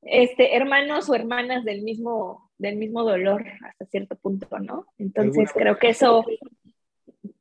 [0.02, 4.86] este, hermanos o hermanas del mismo, del mismo dolor hasta cierto punto, ¿no?
[4.98, 6.26] Entonces creo que eso,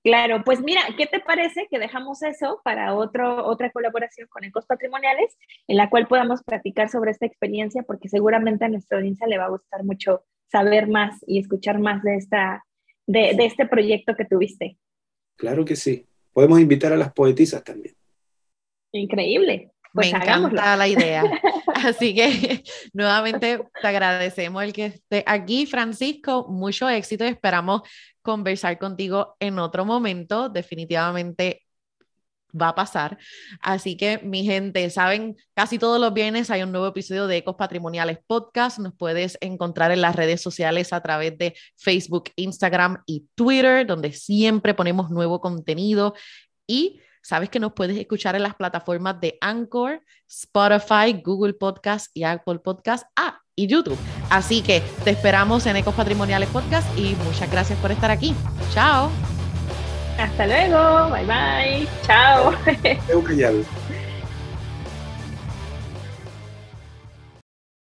[0.05, 4.67] claro, pues mira, ¿qué te parece que dejamos eso para otro, otra colaboración con Ecos
[4.67, 5.37] Patrimoniales
[5.67, 7.83] en la cual podamos platicar sobre esta experiencia?
[7.83, 12.03] Porque seguramente a nuestra audiencia le va a gustar mucho saber más y escuchar más
[12.05, 12.65] de, esta,
[13.07, 14.79] de, de este proyecto que tuviste.
[15.37, 16.07] Claro que sí.
[16.33, 17.97] Podemos invitar a las poetisas también.
[18.93, 19.74] Increíble.
[19.95, 21.23] Pues Me encanta la idea.
[21.85, 26.47] Así que nuevamente te agradecemos el que esté aquí, Francisco.
[26.49, 27.83] Mucho éxito y esperamos
[28.21, 30.49] conversar contigo en otro momento.
[30.49, 31.63] Definitivamente
[32.61, 33.19] va a pasar.
[33.61, 37.55] Así que, mi gente, saben, casi todos los viernes hay un nuevo episodio de Ecos
[37.55, 38.81] Patrimoniales Podcast.
[38.81, 44.13] Nos puedes encontrar en las redes sociales a través de Facebook, Instagram y Twitter, donde
[44.13, 46.15] siempre ponemos nuevo contenido.
[46.67, 52.23] Y sabes que nos puedes escuchar en las plataformas de Anchor, Spotify, Google Podcast y
[52.23, 53.07] Apple Podcast.
[53.17, 53.99] Ah, y YouTube.
[54.31, 58.35] Así que te esperamos en Ecos Patrimoniales Podcast y muchas gracias por estar aquí.
[58.73, 59.11] Chao.
[60.19, 61.11] Hasta luego.
[61.11, 61.89] Bye bye.
[62.03, 62.53] Chao.